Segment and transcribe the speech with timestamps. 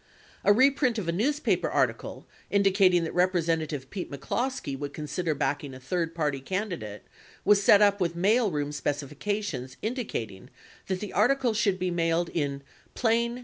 [0.43, 5.79] A reprint of a newspaper article indicating that Representative Pete McCloskey would consider backing a
[5.79, 7.03] third party candidate
[7.45, 10.49] was set up with mail room specifications indicating
[10.87, 12.63] that the articles should be mailed in
[12.95, 13.39] "plain No.